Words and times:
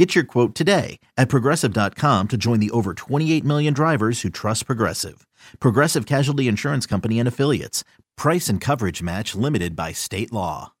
Get 0.00 0.14
your 0.14 0.24
quote 0.24 0.54
today 0.54 0.98
at 1.18 1.28
progressive.com 1.28 2.28
to 2.28 2.36
join 2.38 2.58
the 2.58 2.70
over 2.70 2.94
28 2.94 3.44
million 3.44 3.74
drivers 3.74 4.22
who 4.22 4.30
trust 4.30 4.64
Progressive. 4.64 5.26
Progressive 5.58 6.06
Casualty 6.06 6.48
Insurance 6.48 6.86
Company 6.86 7.18
and 7.18 7.28
Affiliates. 7.28 7.84
Price 8.16 8.48
and 8.48 8.62
coverage 8.62 9.02
match 9.02 9.34
limited 9.34 9.76
by 9.76 9.92
state 9.92 10.32
law. 10.32 10.72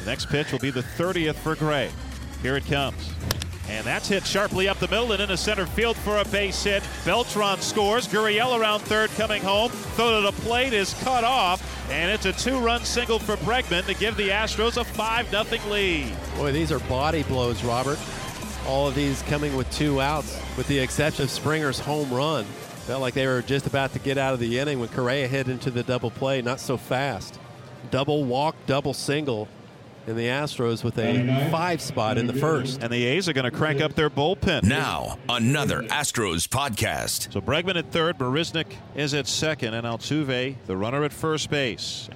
The 0.00 0.06
next 0.06 0.26
pitch 0.26 0.50
will 0.50 0.58
be 0.58 0.70
the 0.70 0.82
30th 0.82 1.36
for 1.36 1.54
Gray. 1.54 1.88
Here 2.42 2.56
it 2.56 2.66
comes. 2.66 3.14
And 3.68 3.86
that's 3.86 4.08
hit 4.08 4.26
sharply 4.26 4.66
up 4.66 4.80
the 4.80 4.88
middle 4.88 5.12
and 5.12 5.22
into 5.22 5.36
center 5.36 5.66
field 5.66 5.96
for 5.96 6.16
a 6.16 6.24
base 6.24 6.60
hit. 6.64 6.82
Beltran 7.04 7.60
scores. 7.60 8.08
Gurriel 8.08 8.58
around 8.58 8.80
third 8.80 9.10
coming 9.10 9.40
home. 9.40 9.70
Throw 9.70 10.20
to 10.20 10.26
the 10.26 10.42
plate 10.42 10.72
is 10.72 10.94
cut 11.04 11.22
off. 11.22 11.62
And 11.92 12.10
it's 12.10 12.26
a 12.26 12.32
two-run 12.32 12.84
single 12.84 13.20
for 13.20 13.36
Bregman 13.36 13.86
to 13.86 13.94
give 13.94 14.16
the 14.16 14.30
Astros 14.30 14.80
a 14.80 14.84
5-0 14.84 15.70
lead. 15.70 16.12
Boy, 16.36 16.50
these 16.50 16.72
are 16.72 16.80
body 16.80 17.22
blows, 17.22 17.62
Robert. 17.62 18.00
All 18.68 18.86
of 18.86 18.94
these 18.94 19.22
coming 19.22 19.56
with 19.56 19.70
two 19.72 20.00
outs, 20.00 20.38
with 20.56 20.68
the 20.68 20.78
exception 20.78 21.24
of 21.24 21.30
Springer's 21.30 21.78
home 21.78 22.12
run. 22.12 22.44
Felt 22.44 23.00
like 23.00 23.14
they 23.14 23.26
were 23.26 23.40
just 23.40 23.66
about 23.66 23.94
to 23.94 23.98
get 23.98 24.18
out 24.18 24.34
of 24.34 24.40
the 24.40 24.58
inning 24.58 24.78
when 24.78 24.90
Correa 24.90 25.26
hit 25.26 25.48
into 25.48 25.70
the 25.70 25.82
double 25.82 26.10
play. 26.10 26.42
Not 26.42 26.60
so 26.60 26.76
fast. 26.76 27.38
Double 27.90 28.24
walk, 28.24 28.54
double 28.66 28.92
single 28.92 29.48
in 30.06 30.16
the 30.16 30.26
Astros 30.26 30.84
with 30.84 30.98
a 30.98 31.48
five 31.50 31.80
spot 31.80 32.18
in 32.18 32.26
the 32.26 32.32
first. 32.32 32.82
And 32.82 32.92
the 32.92 33.04
A's 33.04 33.28
are 33.28 33.32
going 33.32 33.50
to 33.50 33.56
crank 33.56 33.80
up 33.80 33.94
their 33.94 34.10
bullpen. 34.10 34.64
Now, 34.64 35.18
another 35.28 35.82
Astros 35.84 36.46
podcast. 36.48 37.32
So 37.32 37.40
Bregman 37.40 37.76
at 37.76 37.90
third, 37.90 38.18
Marisnick 38.18 38.72
is 38.94 39.12
at 39.14 39.26
second, 39.26 39.74
and 39.74 39.86
Altuve, 39.86 40.56
the 40.66 40.76
runner 40.76 41.04
at 41.04 41.12
first 41.12 41.50
base. 41.50 42.08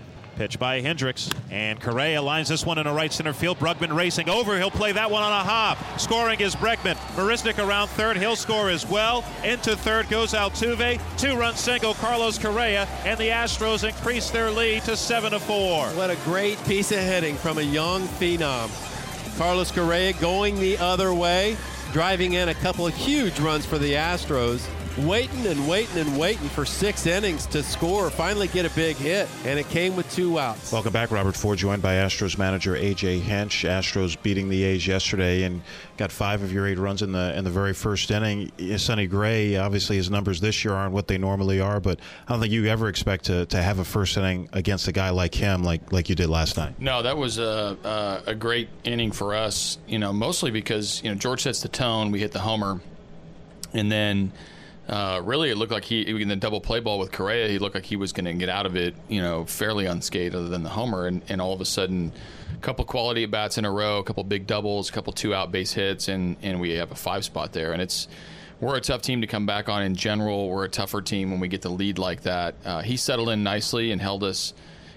Pitch 0.43 0.59
by 0.59 0.83
Hendriks. 0.83 1.33
And 1.53 1.81
Correa 1.81 2.21
lines 2.21 2.49
this 2.49 2.67
one 2.67 2.77
in 2.77 2.89
a 2.89 2.93
right 2.93 3.13
center 3.13 3.33
field. 3.33 3.61
Brugman 3.61 3.95
racing 3.95 4.29
over. 4.29 4.59
He'll 4.59 4.73
play 4.73 4.91
that 4.91 5.09
one 5.09 5.23
on 5.23 5.31
a 5.31 5.45
hop. 5.45 5.79
Scoring 6.01 6.41
is 6.41 6.57
Bregman. 6.57 6.97
Marisnick 7.15 7.65
around 7.65 7.87
third. 7.91 8.17
He'll 8.17 8.35
score 8.35 8.69
as 8.69 8.85
well. 8.85 9.25
Into 9.45 9.77
third 9.77 10.09
goes 10.09 10.33
Altuve. 10.33 11.01
Two 11.17 11.37
run 11.37 11.55
single, 11.55 11.95
Carlos 11.95 12.39
Correa. 12.39 12.89
And 13.05 13.21
the 13.21 13.29
Astros 13.29 13.89
increase 13.89 14.31
their 14.31 14.51
lead 14.51 14.83
to 14.83 14.97
7 14.97 15.31
to 15.31 15.39
4. 15.39 15.87
What 15.91 16.11
a 16.11 16.17
great 16.25 16.59
piece 16.65 16.91
of 16.91 16.99
hitting 16.99 17.37
from 17.37 17.59
a 17.59 17.63
young 17.63 18.03
phenom. 18.09 18.69
Carlos 19.39 19.71
Correa 19.71 20.13
going 20.15 20.59
the 20.59 20.77
other 20.79 21.15
way, 21.15 21.57
driving 21.93 22.33
in 22.33 22.49
a 22.49 22.55
couple 22.55 22.85
of 22.85 22.97
huge 22.97 23.39
runs 23.39 23.65
for 23.65 23.79
the 23.79 23.93
Astros 23.93 24.69
waiting 24.99 25.47
and 25.47 25.69
waiting 25.69 25.99
and 25.99 26.19
waiting 26.19 26.49
for 26.49 26.65
six 26.65 27.07
innings 27.07 27.47
to 27.47 27.63
score, 27.63 28.11
finally 28.11 28.49
get 28.49 28.67
a 28.67 28.71
big 28.71 28.97
hit, 28.97 29.29
and 29.45 29.59
it 29.59 29.69
came 29.69 29.97
with 29.97 30.11
two 30.13 30.39
outs. 30.39 30.73
Welcome 30.73 30.93
back, 30.93 31.11
Robert 31.11 31.35
Ford, 31.35 31.59
joined 31.59 31.83
by 31.83 31.95
Astros 31.95 32.37
manager 32.37 32.75
AJ 32.75 33.21
Hinch. 33.21 33.65
Astros 33.65 34.21
beating 34.23 34.49
the 34.49 34.63
A's 34.65 34.87
yesterday 34.87 35.45
and 35.45 35.63
got 35.97 36.13
five 36.13 36.43
of 36.43 36.53
your 36.53 36.67
eight 36.67 36.79
runs 36.79 37.03
in 37.03 37.13
the 37.13 37.37
in 37.37 37.45
the 37.45 37.51
very 37.51 37.73
first 37.73 38.11
inning. 38.11 38.51
Sonny 38.77 39.07
Gray, 39.07 39.57
obviously, 39.57 39.97
his 39.97 40.11
numbers 40.11 40.41
this 40.41 40.65
year 40.65 40.75
aren't 40.75 40.93
what 40.93 41.09
they 41.09 41.19
normally 41.19 41.61
are, 41.61 41.81
but 41.81 41.99
I 42.27 42.33
don't 42.33 42.41
think 42.41 42.53
you 42.53 42.67
ever 42.67 42.89
expect 42.89 43.25
to, 43.27 43.47
to 43.47 43.63
have 43.63 43.79
a 43.79 43.85
first 43.85 44.17
inning 44.17 44.49
against 44.53 44.89
a 44.89 44.93
guy 44.93 45.11
like 45.11 45.35
him, 45.35 45.65
like 45.65 45.93
like 45.93 46.09
you 46.09 46.15
did 46.15 46.29
last 46.29 46.57
night. 46.57 46.81
No, 46.81 47.03
that 47.03 47.17
was 47.17 47.39
a, 47.39 47.77
a, 48.27 48.31
a 48.31 48.35
great 48.35 48.69
inning 48.85 49.13
for 49.13 49.35
us. 49.35 49.79
You 49.87 49.99
know, 49.99 50.13
mostly 50.13 50.51
because 50.51 51.03
you 51.03 51.11
know 51.11 51.15
George 51.15 51.43
sets 51.43 51.63
the 51.63 51.69
tone. 51.69 52.11
We 52.11 52.21
hit 52.21 52.33
the 52.33 52.41
homer, 52.41 52.81
and 53.73 53.91
then 53.91 54.33
uh, 54.89 55.21
really, 55.25 55.51
it 55.51 55.57
looked 55.57 55.73
like 55.73 55.85
he 55.85 56.03
in 56.03 56.29
the 56.29 56.37
double 56.37 56.61
play 56.61 56.81
ball 56.81 56.99
with 56.99 57.13
Correa, 57.13 57.49
he 57.49 57.59
looked 57.59 57.75
like 57.75 57.85
he 57.85 57.97
was 57.97 58.13
going 58.13 58.25
to 58.25 58.33
get 58.35 58.49
out 58.49 58.67
of 58.67 58.77
it, 58.77 58.95
you 59.09 59.23
know, 59.23 59.45
fairly 59.45 59.87
unscathed, 59.87 60.35
other 60.35 60.49
than 60.49 60.63
the 60.63 60.71
homer. 60.71 61.07
And, 61.07 61.23
and 61.29 61.41
all 61.41 61.53
of 61.53 61.61
a 61.61 61.65
sudden, 61.65 62.13
a 62.55 62.61
couple 62.61 62.85
quality 62.85 63.25
at 63.25 63.31
bats 63.31 63.59
in 63.59 63.65
a 63.65 63.71
row, 63.71 63.99
a 63.99 64.05
couple 64.05 64.25
big 64.25 64.47
doubles, 64.47 64.89
a 64.89 64.93
couple 64.93 65.13
two 65.13 65.35
out 65.35 65.53
base 65.53 65.73
hits, 65.73 66.09
and 66.09 66.37
and 66.43 66.61
we 66.61 66.73
have 66.73 66.91
a 66.91 66.97
five 66.97 67.25
spot 67.25 67.53
there. 67.53 67.73
And 67.73 67.81
it's 67.81 68.09
we're 68.61 68.77
a 68.77 68.81
tough 68.81 69.03
team 69.03 69.21
to 69.21 69.27
come 69.27 69.47
back 69.47 69.69
on 69.69 69.83
in 69.83 69.95
general. 69.95 70.49
We're 70.49 70.65
a 70.65 70.69
tougher 70.69 71.03
team 71.03 71.31
when 71.31 71.41
we 71.41 71.49
get 71.49 71.63
the 71.63 71.71
lead 71.71 71.99
like 71.99 72.23
that. 72.23 72.55
Uh, 72.65 72.83
he 72.83 72.97
settled 72.97 73.29
in 73.29 73.43
nicely 73.43 73.93
and 73.93 74.01
held 74.01 74.23
us 74.25 74.55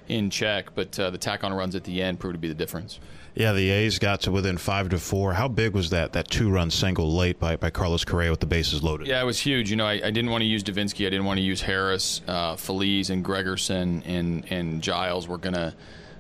in 0.08 0.30
check, 0.30 0.76
but 0.76 0.98
uh, 1.00 1.10
the 1.10 1.18
tack 1.18 1.44
on 1.44 1.54
runs 1.54 1.76
at 1.76 1.84
the 1.84 2.02
end 2.02 2.20
proved 2.20 2.36
to 2.36 2.40
be 2.40 2.48
the 2.48 2.54
difference. 2.54 3.00
Yeah, 3.36 3.52
the 3.52 3.70
A's 3.70 4.00
got 4.00 4.22
to 4.22 4.32
within 4.32 4.58
five 4.58 4.90
to 4.90 4.98
four. 4.98 5.34
How 5.34 5.50
big 5.50 5.74
was 5.74 5.90
that 5.90 6.14
that 6.14 6.30
two 6.30 6.50
run 6.50 6.72
single 6.72 7.14
late 7.14 7.38
by, 7.38 7.58
by 7.58 7.70
Carlos 7.70 8.06
Correa 8.06 8.32
with 8.32 8.40
the 8.40 8.46
bases 8.46 8.82
loaded? 8.82 9.08
Yeah, 9.08 9.22
it 9.22 9.26
was 9.26 9.40
huge. 9.40 9.70
You 9.70 9.76
know, 9.76 9.86
I, 9.86 9.94
I 9.94 10.12
didn't 10.12 10.30
want 10.30 10.42
to 10.42 10.46
use 10.46 10.64
Devenski, 10.64 11.06
I 11.06 11.10
didn't 11.10 11.26
want 11.26 11.38
to 11.38 11.44
use 11.44 11.62
Harris, 11.62 12.22
uh, 12.28 12.56
Feliz, 12.56 13.10
and 13.10 13.26
Gregerson 13.26 14.04
and 14.06 14.50
and 14.50 14.82
Giles. 14.82 15.28
We're 15.28 15.38
gonna 15.38 15.76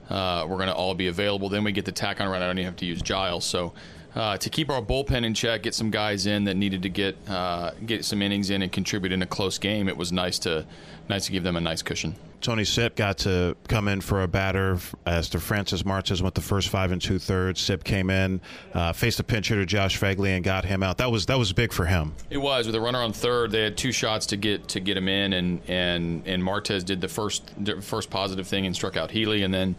uh, 0.10 0.46
we're 0.50 0.58
gonna 0.58 0.74
all 0.74 0.94
be 0.94 1.08
available. 1.08 1.48
Then 1.48 1.64
we 1.64 1.72
get 1.72 1.86
the 1.86 1.94
tack 1.94 2.20
on 2.20 2.28
run. 2.28 2.42
I 2.42 2.48
don't 2.48 2.58
even 2.58 2.66
have 2.66 2.78
to 2.78 2.86
use 2.86 3.02
Giles. 3.02 3.46
So. 3.46 3.74
Uh, 4.16 4.38
to 4.38 4.50
keep 4.50 4.70
our 4.70 4.82
bullpen 4.82 5.26
in 5.26 5.34
check, 5.34 5.64
get 5.64 5.76
some 5.76 5.92
guys 5.92 6.26
in 6.26 6.46
that 6.46 6.56
needed 6.56 6.82
to 6.84 6.90
get 6.90 7.18
uh, 7.28 7.72
get 7.86 8.06
some 8.06 8.22
innings 8.22 8.50
in 8.50 8.62
and 8.62 8.72
contribute 8.72 9.12
in 9.12 9.22
a 9.22 9.26
close 9.26 9.58
game. 9.58 9.90
It 9.90 9.98
was 9.98 10.14
nice 10.14 10.40
to 10.40 10.66
nice 11.10 11.26
to 11.26 11.34
give 11.34 11.44
them 11.44 11.58
a 11.58 11.62
nice 11.62 11.82
cushion. 11.82 12.16
Tony 12.40 12.64
Sipp 12.64 12.96
got 12.96 13.18
to 13.20 13.58
come 13.68 13.88
in 13.88 14.02
for 14.02 14.22
a 14.22 14.28
batter 14.28 14.78
as 15.06 15.30
to 15.30 15.40
Francis 15.40 15.84
Martes 15.84 16.22
went 16.22 16.36
the 16.36 16.42
first 16.42 16.70
five 16.70 16.92
and 16.92 17.02
two 17.02 17.18
thirds. 17.18 17.60
Sipp 17.60 17.84
came 17.84 18.10
in, 18.10 18.40
uh, 18.74 18.94
faced 18.94 19.20
a 19.20 19.24
pinch 19.24 19.50
hitter 19.50 19.66
Josh 19.66 20.00
Phegley 20.00 20.36
and 20.36 20.44
got 20.44 20.64
him 20.64 20.84
out. 20.84 21.00
That 21.00 21.12
was 21.12 21.26
that 21.26 21.38
was 21.38 21.52
big 21.52 21.74
for 21.74 21.86
him. 21.86 22.14
It 22.30 22.38
was 22.38 22.68
with 22.68 22.76
a 22.76 22.82
runner 22.82 23.00
on 23.02 23.12
third. 23.12 23.52
They 23.52 23.64
had 23.64 23.76
two 23.76 23.92
shots 23.92 24.28
to 24.28 24.38
get 24.38 24.70
to 24.70 24.80
get 24.80 24.96
him 24.96 25.10
in, 25.10 25.34
and 25.34 25.62
and 25.68 26.26
and 26.26 26.42
Martes 26.42 26.84
did 26.84 27.02
the 27.02 27.10
first 27.10 27.52
the 27.58 27.82
first 27.82 28.10
positive 28.10 28.48
thing 28.48 28.66
and 28.66 28.74
struck 28.74 28.96
out 28.96 29.12
Healy, 29.12 29.44
and 29.44 29.54
then 29.54 29.76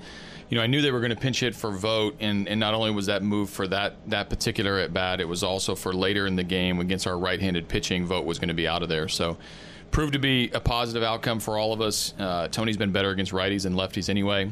you 0.49 0.57
know, 0.57 0.63
I 0.63 0.67
knew 0.67 0.81
they 0.81 0.93
were 0.93 1.01
going 1.01 1.11
to 1.11 1.17
pinch 1.17 1.41
hit 1.41 1.55
for 1.55 1.73
Vogt, 1.73 2.17
and, 2.21 2.49
and 2.49 2.61
not 2.61 2.75
only 2.75 2.91
was 2.93 3.07
that 3.07 3.23
move 3.23 3.51
for 3.51 3.67
that 3.69 3.97
that 4.11 4.31
particular 4.31 4.79
at 4.79 4.93
bat, 4.93 5.21
it 5.21 5.29
was 5.29 5.43
also 5.43 5.75
for 5.75 5.93
later 5.93 6.27
in 6.27 6.37
the 6.37 6.45
game 6.45 6.79
against 6.81 7.07
our 7.07 7.19
right-handed 7.19 7.69
pitching. 7.69 8.07
Vogt 8.07 8.25
was 8.25 8.39
going 8.39 8.49
to 8.49 8.55
be 8.55 8.69
out 8.69 8.83
of 8.83 8.89
there, 8.89 9.09
so 9.09 9.37
proved 9.91 10.13
to 10.13 10.19
be 10.19 10.51
a 10.51 10.61
positive 10.61 11.03
outcome 11.03 11.41
for 11.41 11.59
all 11.59 11.73
of 11.73 11.81
us. 11.81 12.15
Uh, 12.19 12.49
Tony's 12.49 12.77
been 12.77 12.93
better 12.93 13.11
against 13.11 13.33
righties 13.33 13.67
and 13.67 13.75
lefties 13.75 14.09
anyway. 14.09 14.51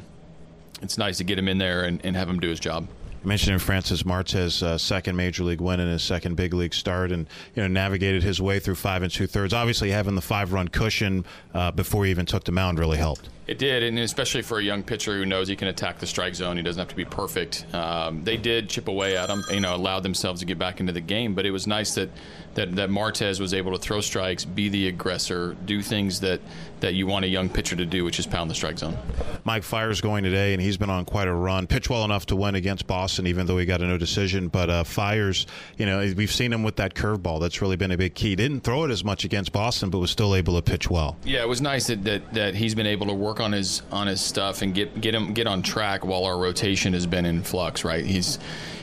It's 0.83 0.99
nice 0.99 1.19
to 1.19 1.25
get 1.25 1.38
him 1.38 1.49
in 1.49 1.59
there 1.59 1.84
and, 1.84 2.04
and 2.04 2.16
have 2.16 2.28
him 2.28 2.41
do 2.41 2.49
his 2.49 2.60
job. 2.60 2.88
You 3.22 3.28
mentioned 3.28 3.62
Francis 3.62 4.04
Martes' 4.04 4.62
uh, 4.62 4.77
second 4.77 5.16
major 5.16 5.44
league 5.44 5.60
win 5.60 5.81
and 5.81 5.91
his 5.91 6.03
second 6.03 6.34
big 6.34 6.53
league 6.53 6.75
start, 6.75 7.10
and 7.10 7.27
you 7.54 7.62
know 7.62 7.69
navigated 7.69 8.22
his 8.22 8.43
way 8.43 8.59
through 8.59 8.75
five 8.75 9.03
and 9.03 9.12
two 9.12 9.27
thirds. 9.27 9.54
Obviously, 9.54 9.91
having 9.91 10.15
the 10.15 10.21
five 10.21 10.53
run 10.53 10.69
cushion 10.69 11.25
uh, 11.54 11.71
before 11.71 12.04
he 12.04 12.10
even 12.10 12.27
took 12.27 12.44
the 12.44 12.53
mound 12.53 12.78
really 12.78 12.99
helped. 12.99 13.28
It 13.47 13.59
did, 13.59 13.82
and 13.82 13.99
especially 13.99 14.41
for 14.41 14.59
a 14.59 14.62
young 14.62 14.82
pitcher 14.82 15.12
who 15.19 15.27
knows 15.27 15.49
he 15.49 15.56
can 15.56 15.69
attack 15.69 15.99
the 15.99 16.06
strike 16.06 16.34
zone, 16.34 16.56
he 16.56 16.62
doesn't 16.62 16.81
have 16.81 16.88
to 16.88 16.97
be 16.97 17.05
perfect. 17.05 17.66
Um, 17.75 18.25
they 18.25 18.38
did 18.38 18.71
chip 18.71 18.88
away 18.88 19.19
at 19.19 19.28
him, 19.28 19.44
you 19.50 19.60
know, 19.60 19.75
allowed 19.75 20.03
themselves 20.03 20.41
to 20.41 20.47
get 20.47 20.59
back 20.59 20.81
into 20.81 20.93
the 20.93 21.00
game. 21.03 21.34
But 21.34 21.44
it 21.44 21.50
was 21.50 21.66
nice 21.66 21.94
that, 21.97 22.09
that 22.54 22.75
that 22.77 22.88
Martes 22.88 23.38
was 23.38 23.53
able 23.53 23.72
to 23.72 23.78
throw 23.78 24.00
strikes, 24.00 24.44
be 24.44 24.71
the 24.71 24.88
aggressor, 24.88 25.56
do 25.66 25.83
things 25.83 26.21
that 26.21 26.41
that 26.81 26.94
you 26.94 27.06
want 27.06 27.25
a 27.25 27.28
young 27.28 27.49
pitcher 27.49 27.77
to 27.77 27.87
do, 27.87 28.04
which 28.04 28.19
is 28.19 28.27
pound 28.27 28.50
the 28.50 28.54
strike 28.54 28.78
zone. 28.78 28.97
Mike 29.44 29.62
Fiers 29.62 30.00
going 30.00 30.22
today, 30.25 30.53
and 30.53 30.60
he's 30.60 30.77
been 30.77 30.91
on 30.91 31.04
quite 31.04 31.28
a 31.28 31.33
run. 31.33 31.66
Pitch 31.66 31.88
well 31.88 32.04
enough 32.04 32.27
to 32.27 32.37
win 32.37 32.54
against 32.54 32.87
Boston, 32.87 33.27
even 33.27 33.47
though 33.47 33.59
he 33.59 33.65
got 33.65 33.81
a 33.81 33.87
no 33.87 33.97
decision. 33.97 34.49
But 34.49 34.71
uh, 34.71 34.84
Fiers, 34.84 35.47
you 35.78 35.87
know, 35.87 35.99
we've 36.16 36.33
seen 36.33 36.53
him 36.53 36.62
with 36.62 36.77
that 36.77 36.94
curveball. 36.94 37.41
That's 37.41 37.62
really 37.62 37.77
been 37.77 37.91
a 37.91 37.97
big 37.97 38.15
key. 38.15 38.37
Didn't 38.37 38.60
throw 38.60 38.84
it 38.84 38.91
as 38.91 39.04
much 39.04 39.25
against 39.25 39.53
Boston, 39.53 39.91
but 39.91 39.99
was 39.99 40.10
still 40.10 40.34
able 40.34 40.56
to 40.56 40.62
pitch 40.62 40.91
well. 40.91 41.16
Yeah, 41.25 41.43
it 41.43 41.49
was 41.49 41.60
nice 41.60 41.87
that, 41.87 42.04
that, 42.04 42.34
that 42.34 42.54
he's 42.54 42.75
been 42.75 42.87
able 42.87 43.06
to 43.06 43.15
work 43.15 43.34
on 43.41 43.53
his 43.53 43.83
on 43.91 44.06
his 44.06 44.21
stuff 44.21 44.63
and 44.63 44.75
get 44.75 45.01
get 45.01 45.15
him 45.15 45.33
get 45.33 45.47
on 45.47 45.63
track 45.63 46.04
while 46.04 46.25
our 46.25 46.39
rotation 46.39 46.92
has 46.92 47.07
been 47.07 47.27
in 47.27 47.42
flux. 47.42 47.84
Right, 47.84 48.04
he's 48.04 48.39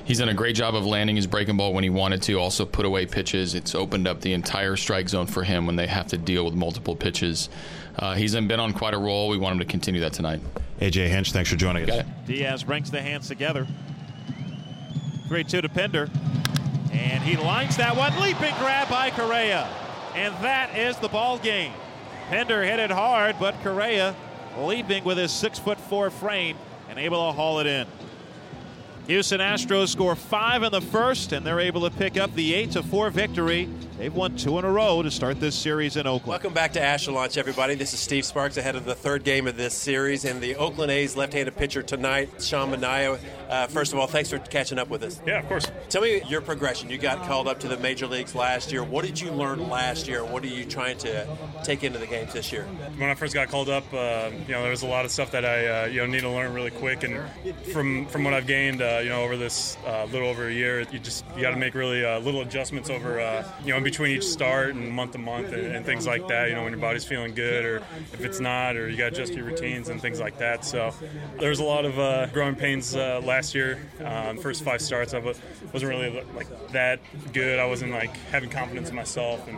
he's 0.05 0.19
done 0.19 0.29
a 0.29 0.33
great 0.33 0.55
job 0.55 0.75
of 0.75 0.85
landing 0.85 1.15
his 1.15 1.27
breaking 1.27 1.57
ball 1.57 1.73
when 1.73 1.83
he 1.83 1.89
wanted 1.89 2.21
to. 2.23 2.39
Also 2.39 2.65
put 2.65 2.85
away 2.85 3.05
pitches. 3.05 3.55
It's 3.55 3.75
opened 3.75 4.07
up 4.07 4.21
the 4.21 4.33
entire 4.33 4.75
strike 4.75 5.09
zone 5.09 5.27
for 5.27 5.43
him 5.43 5.65
when 5.65 5.75
they 5.75 5.87
have 5.87 6.07
to 6.07 6.17
deal 6.17 6.45
with 6.45 6.53
multiple 6.53 6.95
pitches. 6.95 7.49
Uh, 7.97 8.15
he's 8.15 8.33
been 8.33 8.59
on 8.59 8.73
quite 8.73 8.93
a 8.93 8.97
roll. 8.97 9.29
We 9.29 9.37
want 9.37 9.53
him 9.53 9.59
to 9.59 9.65
continue 9.65 10.01
that 10.01 10.13
tonight. 10.13 10.41
AJ 10.79 11.09
Hinch, 11.09 11.31
thanks 11.31 11.49
for 11.49 11.55
joining 11.55 11.89
us. 11.89 12.05
Diaz 12.25 12.63
brings 12.63 12.89
the 12.89 13.01
hands 13.01 13.27
together. 13.27 13.67
3 15.27 15.43
2 15.43 15.61
to 15.61 15.69
Pinder, 15.69 16.09
And 16.91 17.23
he 17.23 17.37
lines 17.37 17.77
that 17.77 17.95
one. 17.95 18.11
Leaping 18.19 18.53
grab 18.59 18.89
by 18.89 19.11
Correa. 19.11 19.69
And 20.15 20.33
that 20.43 20.77
is 20.77 20.97
the 20.97 21.07
ball 21.07 21.37
game. 21.37 21.71
Pinder 22.29 22.63
hit 22.63 22.79
it 22.79 22.91
hard, 22.91 23.35
but 23.39 23.55
Correa 23.63 24.15
leaping 24.57 25.03
with 25.03 25.17
his 25.17 25.31
six 25.31 25.59
foot 25.59 25.79
four 25.79 26.09
frame 26.09 26.57
and 26.89 26.99
able 26.99 27.27
to 27.27 27.35
haul 27.35 27.59
it 27.59 27.67
in. 27.67 27.87
Houston 29.07 29.39
Astros 29.39 29.89
score 29.89 30.15
five 30.15 30.63
in 30.63 30.71
the 30.71 30.81
first, 30.81 31.31
and 31.31 31.45
they're 31.45 31.59
able 31.59 31.81
to 31.81 31.95
pick 31.95 32.17
up 32.17 32.33
the 32.35 32.53
eight 32.53 32.71
to 32.71 32.83
four 32.83 33.09
victory 33.09 33.67
They've 34.01 34.11
won 34.11 34.35
two 34.35 34.57
in 34.57 34.65
a 34.65 34.71
row 34.71 35.03
to 35.03 35.11
start 35.11 35.39
this 35.39 35.53
series 35.53 35.95
in 35.95 36.07
Oakland. 36.07 36.29
Welcome 36.29 36.55
back 36.55 36.73
to 36.73 36.81
Astro 36.81 37.13
Launch, 37.13 37.37
everybody. 37.37 37.75
This 37.75 37.93
is 37.93 37.99
Steve 37.99 38.25
Sparks 38.25 38.57
ahead 38.57 38.75
of 38.75 38.83
the 38.83 38.95
third 38.95 39.23
game 39.23 39.45
of 39.45 39.57
this 39.57 39.75
series, 39.75 40.25
and 40.25 40.41
the 40.41 40.55
Oakland 40.55 40.91
A's 40.91 41.15
left-handed 41.15 41.55
pitcher 41.55 41.83
tonight, 41.83 42.41
Sean 42.41 42.71
Manaea. 42.71 43.19
Uh, 43.47 43.67
first 43.67 43.93
of 43.93 43.99
all, 43.99 44.07
thanks 44.07 44.31
for 44.31 44.39
catching 44.39 44.79
up 44.79 44.89
with 44.89 45.03
us. 45.03 45.21
Yeah, 45.27 45.37
of 45.37 45.47
course. 45.47 45.71
Tell 45.89 46.01
me 46.01 46.23
your 46.27 46.41
progression. 46.41 46.89
You 46.89 46.97
got 46.97 47.27
called 47.27 47.47
up 47.47 47.59
to 47.59 47.67
the 47.67 47.77
major 47.77 48.07
leagues 48.07 48.33
last 48.33 48.71
year. 48.71 48.83
What 48.83 49.05
did 49.05 49.21
you 49.21 49.29
learn 49.29 49.69
last 49.69 50.07
year? 50.07 50.25
What 50.25 50.41
are 50.43 50.47
you 50.47 50.65
trying 50.65 50.97
to 50.99 51.27
take 51.63 51.83
into 51.83 51.99
the 51.99 52.07
games 52.07 52.33
this 52.33 52.51
year? 52.51 52.63
When 52.97 53.07
I 53.07 53.13
first 53.13 53.35
got 53.35 53.49
called 53.49 53.69
up, 53.69 53.83
uh, 53.93 54.31
you 54.47 54.53
know, 54.53 54.63
there 54.63 54.71
was 54.71 54.81
a 54.81 54.87
lot 54.87 55.05
of 55.05 55.11
stuff 55.11 55.29
that 55.29 55.45
I, 55.45 55.83
uh, 55.83 55.85
you 55.85 55.99
know, 55.99 56.07
need 56.07 56.21
to 56.21 56.29
learn 56.29 56.55
really 56.55 56.71
quick. 56.71 57.03
And 57.03 57.21
from 57.71 58.07
from 58.07 58.23
what 58.23 58.33
I've 58.33 58.47
gained, 58.47 58.81
uh, 58.81 59.01
you 59.03 59.09
know, 59.09 59.21
over 59.21 59.37
this 59.37 59.77
uh, 59.85 60.05
little 60.05 60.27
over 60.27 60.47
a 60.47 60.51
year, 60.51 60.81
you 60.91 60.97
just 60.97 61.23
you 61.35 61.43
got 61.43 61.51
to 61.51 61.57
make 61.57 61.75
really 61.75 62.03
uh, 62.03 62.17
little 62.17 62.41
adjustments 62.41 62.89
over, 62.89 63.19
uh, 63.19 63.47
you 63.63 63.69
know, 63.69 63.77
in 63.77 63.90
between 63.91 64.17
each 64.17 64.25
start 64.25 64.73
and 64.73 64.89
month 64.91 65.11
to 65.11 65.17
month 65.17 65.51
and, 65.51 65.75
and, 65.75 65.85
things 65.85 66.07
like 66.07 66.27
that. 66.27 66.49
You 66.49 66.55
know, 66.55 66.63
when 66.63 66.71
your 66.71 66.81
body's 66.81 67.03
feeling 67.03 67.33
good 67.33 67.65
or 67.65 67.77
if 68.13 68.21
it's 68.21 68.39
not, 68.39 68.75
or 68.75 68.89
you 68.89 68.97
got 68.97 69.13
to 69.13 69.21
adjust 69.21 69.33
your 69.33 69.45
routines 69.45 69.89
and 69.89 70.01
things 70.01 70.19
like 70.19 70.37
that. 70.37 70.63
So 70.63 70.93
there 71.39 71.49
was 71.49 71.59
a 71.59 71.63
lot 71.63 71.85
of 71.85 72.31
growing 72.33 72.55
pains 72.55 72.95
last 72.95 73.53
year. 73.53 73.79
Um, 74.03 74.37
first 74.37 74.63
five 74.63 74.81
starts, 74.81 75.13
I 75.13 75.19
wasn't 75.19 75.89
really 75.89 76.23
like 76.33 76.47
that 76.69 76.99
good. 77.33 77.59
I 77.59 77.65
wasn't 77.65 77.91
like 77.91 78.15
having 78.31 78.49
confidence 78.49 78.89
in 78.89 78.95
myself 78.95 79.47
and 79.47 79.57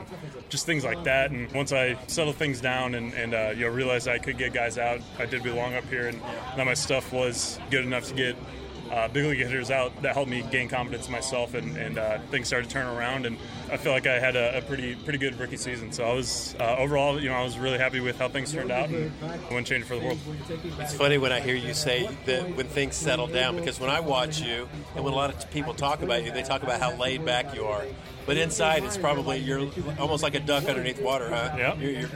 just 0.50 0.66
things 0.66 0.84
like 0.84 1.04
that. 1.04 1.32
And 1.32 1.52
once 1.52 1.72
I 1.72 1.98
settled 2.08 2.36
things 2.36 2.62
down 2.62 2.96
and, 2.96 3.14
and 3.14 3.34
uh, 3.34 3.54
you 3.56 3.66
know 3.66 3.72
realized 3.72 4.08
I 4.08 4.18
could 4.20 4.38
get 4.38 4.54
guys 4.54 4.78
out, 4.78 5.02
I 5.20 5.26
did 5.26 5.44
belong 5.44 5.76
up 5.76 5.86
here, 5.86 6.08
and 6.08 6.20
that 6.56 6.66
my 6.66 6.74
stuff 6.74 7.14
was 7.14 7.60
good 7.70 7.86
enough 7.86 8.08
to 8.08 8.14
get 8.14 8.36
uh, 8.92 9.08
big 9.08 9.26
league 9.26 9.40
hitters 9.40 9.72
out 9.72 10.02
that 10.04 10.14
helped 10.14 10.30
me 10.30 10.44
gain 10.52 10.70
confidence 10.70 11.08
in 11.08 11.12
myself, 11.12 11.56
and, 11.56 11.76
and 11.78 11.98
uh, 11.98 12.20
things 12.30 12.48
started 12.48 12.70
to 12.70 12.74
turn 12.74 12.86
around. 12.86 13.26
And 13.26 13.38
I 13.74 13.78
feel 13.78 13.92
like 13.92 14.06
I 14.06 14.20
had 14.20 14.36
a, 14.36 14.60
a 14.60 14.62
pretty 14.62 14.94
pretty 14.94 15.18
good 15.18 15.40
rookie 15.40 15.58
season. 15.58 15.92
So 15.92 16.04
I 16.04 16.14
was 16.14 16.56
uh, 16.60 16.76
overall, 16.78 17.20
you 17.20 17.30
know, 17.30 17.36
I 17.36 17.44
was 17.44 17.58
really 17.58 17.80
happy 17.80 18.02
with 18.02 18.20
how 18.20 18.30
things 18.30 18.52
turned 18.54 18.70
out, 18.70 18.90
and 18.90 19.12
I 19.24 19.38
wouldn't 19.46 19.66
change 19.66 19.82
it 19.84 19.88
for 19.88 19.96
the 19.96 20.06
world. 20.06 20.20
It's 20.80 20.94
funny 20.94 21.18
when 21.18 21.32
I 21.32 21.40
hear 21.40 21.56
you 21.56 21.74
say 21.74 22.08
that 22.28 22.56
when 22.56 22.68
things 22.68 22.96
settle 22.96 23.26
down, 23.26 23.56
because 23.56 23.80
when 23.80 23.90
I 23.90 24.00
watch 24.00 24.40
you, 24.40 24.70
and 24.96 25.04
when 25.04 25.12
a 25.12 25.16
lot 25.16 25.34
of 25.34 25.50
people 25.50 25.74
talk 25.74 26.04
about 26.04 26.24
you, 26.24 26.32
they 26.32 26.44
talk 26.44 26.62
about 26.62 26.80
how 26.80 26.96
laid 26.98 27.26
back 27.26 27.56
you 27.56 27.66
are. 27.66 27.84
But 28.26 28.38
inside, 28.38 28.84
it's 28.84 28.98
probably 28.98 29.40
you're 29.40 29.70
almost 30.00 30.24
like 30.24 30.36
a 30.36 30.40
duck 30.40 30.66
underneath 30.66 31.02
water, 31.02 31.30
huh? 31.30 31.56
Yeah. 31.58 31.76
You're, 31.76 31.92
you're, 31.92 32.10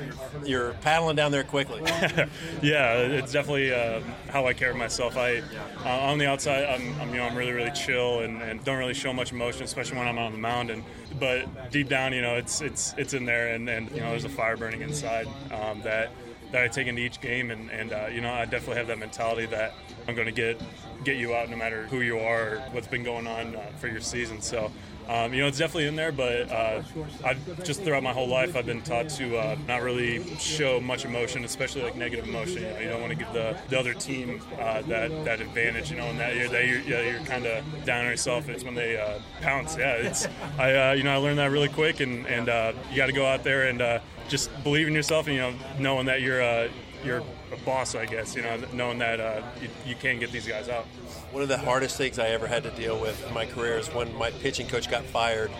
you're, 0.45 0.74
paddling 0.75 1.18
down 1.18 1.31
there 1.31 1.44
quickly. 1.44 1.81
yeah, 2.62 2.94
it's 2.94 3.33
definitely 3.33 3.74
uh, 3.74 4.01
how 4.30 4.45
I 4.45 4.54
carry 4.54 4.74
myself. 4.74 5.18
I 5.18 5.42
uh, 5.83 5.89
on 5.89 6.18
the 6.18 6.27
outside, 6.27 6.63
I'm, 6.65 7.01
I'm, 7.01 7.09
you 7.09 7.18
know 7.18 7.25
I'm 7.25 7.36
really 7.36 7.51
really 7.51 7.71
chill 7.71 8.21
and, 8.21 8.42
and, 8.42 8.63
don't 8.63 8.77
really 8.77 8.94
show 8.94 9.12
much 9.12 9.31
emotion, 9.31 9.63
especially 9.63 9.98
when 9.98 10.07
I'm 10.07 10.18
on 10.18 10.31
the 10.31 10.38
mound. 10.38 10.69
And 10.69 10.83
but 11.19 11.46
deep 11.69 11.89
down, 11.89 12.13
you 12.13 12.21
know, 12.21 12.35
it's 12.35 12.61
it's 12.61 12.94
it's 12.97 13.13
in 13.13 13.25
there, 13.25 13.53
and, 13.53 13.67
and 13.69 13.89
you 13.91 14.01
know 14.01 14.09
there's 14.09 14.25
a 14.25 14.29
fire 14.29 14.57
burning 14.57 14.81
inside 14.81 15.27
um, 15.51 15.81
that 15.81 16.11
that 16.51 16.63
I 16.63 16.67
take 16.67 16.88
into 16.88 17.01
each 17.01 17.19
game, 17.19 17.51
and, 17.51 17.69
and 17.69 17.91
uh, 17.91 18.07
you 18.11 18.21
know 18.21 18.31
I 18.31 18.45
definitely 18.45 18.77
have 18.77 18.88
that 18.88 18.99
mentality 18.99 19.45
that 19.47 19.73
I'm 20.07 20.15
going 20.15 20.27
to 20.27 20.31
get 20.33 20.61
get 21.03 21.17
you 21.17 21.35
out 21.35 21.49
no 21.49 21.57
matter 21.57 21.85
who 21.88 22.01
you 22.01 22.19
are 22.19 22.55
or 22.55 22.59
what's 22.71 22.88
been 22.88 23.03
going 23.03 23.27
on 23.27 23.55
uh, 23.55 23.61
for 23.79 23.88
your 23.88 24.01
season. 24.01 24.41
So 24.41 24.71
um, 25.07 25.33
you 25.33 25.42
know, 25.42 25.48
it's 25.48 25.57
definitely 25.57 25.88
in 25.88 25.95
there, 25.95 26.12
but 26.12 26.51
uh, 26.51 26.81
I've 27.24 27.63
just 27.63 27.81
throughout 27.83 28.04
my 28.04 28.12
whole 28.12 28.27
life, 28.27 28.56
I've 28.57 28.65
been 28.65 28.81
taught 28.81 29.09
to 29.09 29.38
uh, 29.38 29.57
not 29.68 29.81
really 29.81 30.24
show 30.38 30.81
much 30.81 31.06
emotion, 31.06 31.45
especially 31.45 31.83
like 31.83 31.95
negative 31.95 32.27
emotion. 32.27 32.63
You, 32.63 32.69
know, 32.69 32.80
you 32.80 32.89
don't 32.89 33.01
want 33.01 33.12
to 33.12 33.18
give 33.18 33.31
the, 33.31 33.57
the 33.69 33.80
other 33.80 33.94
team 33.94 34.42
uh, 34.59 34.81
that 34.83 35.25
that 35.25 35.39
advantage. 35.39 35.92
You 35.92 35.98
know, 35.98 36.07
and 36.07 36.19
that 36.19 36.36
you're 36.36 36.50
that 36.50 36.68
you're, 36.68 36.81
yeah, 36.81 37.09
you're 37.09 37.25
kind 37.25 37.45
of 37.45 37.63
down 37.86 38.06
on 38.06 38.12
yourself. 38.12 38.50
It's 38.50 38.63
when 38.63 38.75
they 38.75 39.00
uh, 39.00 39.19
pounce. 39.42 39.77
Yeah, 39.77 39.94
it's 39.94 40.27
I 40.57 40.74
uh, 40.89 40.94
you 40.94 41.04
know 41.04 41.13
I 41.13 41.18
learned 41.18 41.39
that 41.39 41.51
really 41.51 41.69
quick, 41.69 42.01
and 42.01 42.25
and 42.27 42.50
uh, 42.50 42.74
you 42.89 42.98
got 42.98 43.07
to 43.07 43.13
go 43.13 43.25
out 43.25 43.44
there 43.44 43.68
and 43.69 43.81
just 44.27 44.51
believe 44.63 44.88
in 44.88 44.94
yourself, 44.94 45.27
and 45.27 45.35
you 45.35 45.41
know, 45.41 45.53
knowing 45.79 46.06
that 46.07 46.21
you're 46.21 46.69
you're 47.03 47.24
a 47.51 47.57
boss, 47.65 47.95
I 47.95 48.06
guess. 48.06 48.35
You 48.35 48.44
know, 48.44 48.59
knowing 48.74 49.00
that 49.00 49.44
you, 49.62 49.69
you 49.85 49.95
can 49.95 50.19
get 50.19 50.31
these 50.31 50.47
guys 50.47 50.69
out. 50.69 50.85
One 51.31 51.44
of 51.44 51.50
the 51.50 51.57
hardest 51.57 51.97
things 51.97 52.19
I 52.19 52.29
ever 52.29 52.47
had 52.47 52.63
to 52.63 52.71
deal 52.71 53.00
with 53.00 53.25
in 53.27 53.33
my 53.33 53.45
career 53.45 53.77
is 53.77 53.88
when 53.94 54.13
my 54.15 54.31
pitching 54.31 54.68
coach 54.68 54.89
got 54.89 55.03
fired 55.06 55.51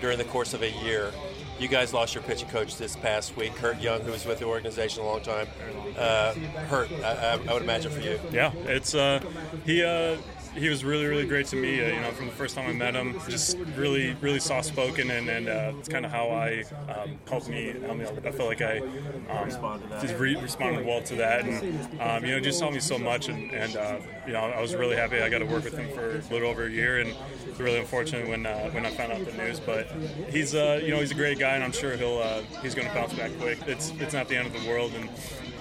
during 0.00 0.18
the 0.18 0.24
course 0.24 0.54
of 0.54 0.62
a 0.62 0.70
year. 0.70 1.12
You 1.58 1.66
guys 1.66 1.92
lost 1.92 2.14
your 2.14 2.22
pitching 2.22 2.48
coach 2.48 2.76
this 2.76 2.94
past 2.94 3.36
week, 3.36 3.52
Curt 3.56 3.80
Young, 3.80 4.02
who 4.02 4.12
was 4.12 4.24
with 4.24 4.38
the 4.38 4.44
organization 4.44 5.02
a 5.02 5.06
long 5.06 5.20
time. 5.20 5.48
Uh, 5.98 6.32
hurt, 6.68 6.88
I, 7.02 7.40
I, 7.48 7.52
would 7.52 7.62
imagine 7.62 7.90
for 7.90 7.98
you. 7.98 8.20
Yeah, 8.30 8.52
it's 8.64 8.94
uh, 8.94 9.20
he. 9.64 9.82
He 10.58 10.68
was 10.68 10.84
really, 10.84 11.06
really 11.06 11.26
great 11.26 11.46
to 11.46 11.56
me. 11.56 11.80
Uh, 11.80 11.94
you 11.94 12.00
know, 12.00 12.10
from 12.10 12.26
the 12.26 12.32
first 12.32 12.56
time 12.56 12.68
I 12.68 12.72
met 12.72 12.94
him, 12.94 13.20
just 13.28 13.56
really, 13.76 14.14
really 14.20 14.40
soft 14.40 14.66
spoken, 14.66 15.10
and, 15.10 15.28
and 15.28 15.48
uh, 15.48 15.72
it's 15.78 15.88
kind 15.88 16.04
of 16.04 16.10
how 16.10 16.30
I 16.30 16.64
um, 16.88 17.18
helped 17.28 17.48
me. 17.48 17.70
I 17.70 18.30
felt 18.32 18.48
like 18.48 18.60
I 18.60 18.78
um, 19.30 19.48
just 20.00 20.16
re- 20.16 20.36
responded 20.36 20.84
well 20.84 21.00
to 21.02 21.14
that, 21.16 21.44
and 21.44 22.00
um, 22.00 22.24
you 22.24 22.32
know, 22.32 22.40
just 22.40 22.58
taught 22.58 22.72
me 22.72 22.80
so 22.80 22.98
much. 22.98 23.28
And, 23.28 23.52
and 23.52 23.76
uh, 23.76 23.98
you 24.26 24.32
know, 24.32 24.40
I 24.40 24.60
was 24.60 24.74
really 24.74 24.96
happy 24.96 25.20
I 25.20 25.28
got 25.28 25.38
to 25.38 25.46
work 25.46 25.64
with 25.64 25.76
him 25.76 25.88
for 25.94 26.18
a 26.18 26.32
little 26.32 26.48
over 26.48 26.66
a 26.66 26.70
year, 26.70 27.00
and 27.00 27.14
it's 27.46 27.60
really 27.60 27.78
unfortunate 27.78 28.28
when 28.28 28.44
uh, 28.44 28.70
when 28.70 28.84
I 28.84 28.90
found 28.90 29.12
out 29.12 29.24
the 29.24 29.32
news. 29.32 29.60
But 29.60 29.86
he's 30.28 30.54
uh, 30.54 30.80
you 30.82 30.90
know 30.90 30.98
he's 30.98 31.12
a 31.12 31.14
great 31.14 31.38
guy, 31.38 31.54
and 31.54 31.62
I'm 31.62 31.72
sure 31.72 31.96
he'll 31.96 32.18
uh, 32.18 32.42
he's 32.62 32.74
going 32.74 32.88
to 32.88 32.94
bounce 32.94 33.14
back 33.14 33.30
quick. 33.38 33.58
It's 33.66 33.92
it's 34.00 34.12
not 34.12 34.28
the 34.28 34.36
end 34.36 34.48
of 34.48 34.60
the 34.60 34.68
world, 34.68 34.92
and 34.94 35.08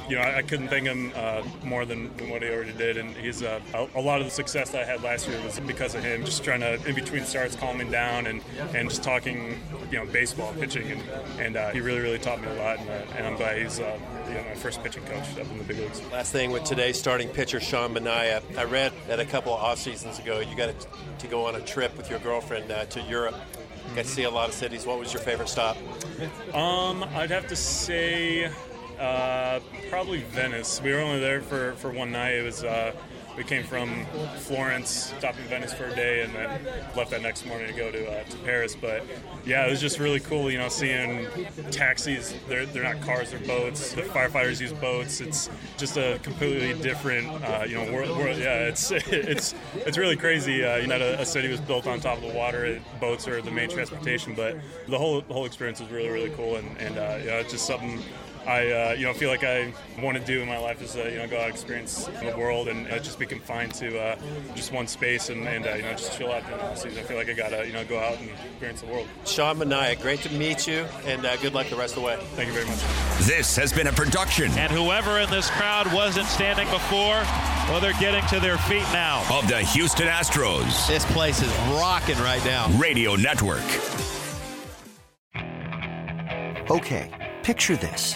you 0.10 0.16
know, 0.16 0.22
I, 0.22 0.38
I 0.38 0.42
couldn't 0.42 0.70
thank 0.70 0.86
him 0.86 1.12
uh, 1.16 1.44
more 1.64 1.86
than, 1.86 2.08
what 2.30 2.42
he 2.42 2.50
already 2.50 2.74
did. 2.74 2.98
And 2.98 3.16
he's 3.16 3.44
uh, 3.44 3.60
a, 3.74 3.88
a, 3.96 4.02
lot 4.02 4.20
of 4.20 4.26
the 4.26 4.32
success 4.32 4.72
that 4.72 4.84
I 4.84 4.86
had 4.86 5.04
last 5.04 5.28
year 5.28 5.42
was 5.44 5.60
because 5.60 5.96
of 5.96 6.04
him. 6.04 6.24
Just 6.26 6.44
trying 6.44 6.62
to, 6.62 6.74
in 6.88 6.96
between 6.96 7.26
starts, 7.26 7.56
calming 7.56 7.92
down 7.92 8.28
and, 8.28 8.42
and 8.74 8.90
just 8.90 9.04
talking, 9.04 9.60
you 9.92 9.98
know, 9.98 10.06
baseball, 10.06 10.54
pitching, 10.54 10.92
and, 10.92 11.02
and 11.40 11.58
uh, 11.58 11.70
he 11.72 11.82
really, 11.82 12.00
really 12.00 12.20
taught 12.20 12.42
me 12.42 12.48
a 12.48 12.54
lot. 12.56 12.80
And, 12.80 12.90
uh, 12.90 13.18
and 13.18 13.28
I'm 13.28 13.36
glad 13.36 13.62
he's 13.62 13.80
uh, 13.80 13.98
you 14.28 14.34
know, 14.34 14.44
my 14.44 14.56
first 14.56 14.84
pitching 14.84 15.04
coach 15.06 15.38
up 15.40 15.50
in 15.52 15.58
the 15.58 15.64
big 15.64 15.78
leagues. 15.78 16.02
Last 16.12 16.32
thing 16.32 16.52
with 16.52 16.64
today's 16.64 16.98
starting 16.98 17.30
pitcher, 17.30 17.60
Sean 17.60 17.94
Manaea. 17.94 18.42
I 18.58 18.64
read 18.64 18.94
that 19.08 19.20
a 19.20 19.26
couple 19.26 19.54
of 19.54 19.62
off 19.62 19.80
seasons 19.80 20.20
ago, 20.20 20.40
you 20.40 20.56
got 20.56 20.74
to 21.20 21.28
go 21.28 21.46
on 21.46 21.56
a 21.56 21.62
trip 21.62 21.96
with 21.98 22.10
your 22.10 22.20
girlfriend 22.20 22.72
uh, 22.72 22.86
to 22.86 23.02
Europe. 23.02 23.36
Got 23.96 24.06
to 24.06 24.12
see 24.12 24.24
a 24.24 24.30
lot 24.30 24.50
of 24.50 24.56
cities. 24.56 24.86
What 24.86 25.00
was 25.00 25.14
your 25.14 25.22
favorite 25.22 25.50
stop? 25.50 25.78
Um, 26.54 27.04
I'd 27.16 27.32
have 27.32 27.48
to 27.48 27.56
say 27.56 28.52
uh, 29.00 29.60
probably 29.90 30.22
Venice. 30.24 30.82
We 30.82 30.92
were 30.92 31.00
only 31.00 31.20
there 31.20 31.42
for, 31.42 31.74
for 31.74 31.92
one 31.92 32.12
night. 32.12 32.36
It 32.36 32.44
was 32.44 32.64
uh, 32.64 32.94
we 33.38 33.44
came 33.44 33.64
from 33.64 34.04
Florence, 34.40 35.14
stopped 35.18 35.38
in 35.38 35.46
Venice 35.46 35.72
for 35.72 35.86
a 35.86 35.96
day, 35.96 36.24
and 36.24 36.34
then 36.34 36.66
left 36.96 37.12
that 37.12 37.22
next 37.22 37.46
morning 37.46 37.68
to 37.68 37.74
go 37.74 37.92
to, 37.92 38.12
uh, 38.12 38.24
to 38.24 38.38
Paris. 38.38 38.76
But 38.76 39.04
yeah, 39.46 39.68
it 39.68 39.70
was 39.70 39.80
just 39.80 40.00
really 40.00 40.20
cool, 40.20 40.50
you 40.50 40.58
know, 40.58 40.70
seeing 40.70 41.28
taxis. 41.70 42.34
They're, 42.50 42.66
they're 42.66 42.84
not 42.84 43.00
cars, 43.02 43.30
they're 43.30 43.40
boats. 43.42 43.94
The 43.94 44.02
firefighters 44.02 44.60
use 44.60 44.74
boats. 44.74 45.22
It's 45.22 45.52
just 45.78 45.98
a 45.98 46.20
completely 46.24 46.82
different, 46.82 47.28
uh, 47.44 47.64
you 47.68 47.76
know, 47.76 47.92
world, 47.94 48.18
world. 48.18 48.38
Yeah, 48.38 48.68
it's 48.68 48.90
it's 48.92 49.54
it's 49.76 50.00
really 50.00 50.18
crazy. 50.18 50.66
Uh, 50.66 50.78
you 50.78 50.88
know, 50.88 50.98
a, 50.98 51.22
a, 51.22 51.26
city 51.26 51.48
was 51.48 51.62
built 51.62 51.86
on 51.86 52.00
top 52.00 52.18
of 52.18 52.24
the 52.24 52.34
water. 52.34 52.66
It, 52.66 52.82
boats 53.00 53.28
are 53.28 53.40
the 53.44 53.52
main 53.52 53.70
transportation, 53.70 54.34
but 54.34 54.58
the 54.88 54.98
whole 54.98 55.22
whole 55.22 55.46
experience 55.46 55.80
was 55.80 55.92
really 55.92 56.10
really 56.10 56.32
cool, 56.32 56.56
and 56.56 56.76
and 56.80 56.98
uh, 56.98 57.20
yeah, 57.24 57.40
it's 57.40 57.52
just 57.52 57.68
something 57.68 58.02
I 58.48 58.72
uh, 58.72 58.94
you 58.94 59.06
know 59.06 59.14
feel 59.14 59.30
like 59.30 59.44
I 59.44 59.74
want 60.02 60.18
to 60.18 60.24
do 60.24 60.42
in 60.42 60.48
my 60.48 60.58
life 60.58 60.82
is 60.82 60.96
uh, 60.96 61.04
you 61.04 61.18
know 61.18 61.28
go 61.28 61.38
out 61.38 61.50
experience 61.50 62.06
the 62.06 62.34
world 62.38 62.70
and 62.70 62.88
uh, 62.88 62.98
just 63.00 63.20
be 63.20 63.26
confined 63.26 63.74
to 63.76 64.00
uh, 64.00 64.16
just 64.56 64.72
one 64.72 64.88
space 64.88 65.30
and, 65.30 65.46
and 65.46 65.68
uh, 65.68 65.74
you 65.74 65.82
know 65.82 65.92
just 65.92 66.18
chill 66.18 66.32
out 66.32 66.48
during 66.48 66.60
the 66.60 66.76
season. 66.76 66.98
I 66.98 67.02
feel 67.04 67.18
like 67.18 67.30
I 67.30 67.34
gotta 67.34 67.68
you 67.68 67.74
know 67.74 67.84
go 67.84 68.00
out 68.00 68.18
and 68.20 68.30
experience 68.30 68.82
the 68.82 68.88
world. 68.88 69.08
Sean 69.26 69.58
Manaea, 69.58 70.02
great 70.02 70.22
to 70.22 70.32
meet 70.34 70.66
you, 70.66 70.86
and 71.06 71.26
uh, 71.26 71.36
good 71.38 71.54
luck 71.54 71.68
the 71.68 71.76
rest 71.76 71.98
of 71.98 72.04
the 72.04 72.08
way. 72.08 72.18
Thank 72.36 72.48
you 72.48 72.54
very 72.54 72.66
much. 72.66 72.80
This 73.28 73.58
has 73.58 73.74
been 73.74 73.88
a 73.88 73.92
production, 73.92 74.50
and 74.52 74.72
whoever 74.72 75.20
in 75.20 75.30
this 75.30 75.52
crowd 75.52 75.94
wasn't 75.94 76.28
standing 76.28 76.70
before, 76.70 77.20
well, 77.68 77.82
they're 77.82 77.92
getting 77.94 78.26
to 78.28 78.40
their 78.40 78.58
feet 78.60 78.88
now. 78.94 79.26
Of 79.30 79.50
the 79.50 79.60
Houston 79.60 80.08
Astros. 80.08 80.88
This 80.88 81.06
place 81.12 81.42
is 81.42 81.52
rocking 81.72 82.18
right 82.20 82.44
now. 82.46 82.72
Radio 82.78 83.16
Network. 83.16 83.66
Okay, 86.70 87.34
picture 87.44 87.76
this. 87.76 88.16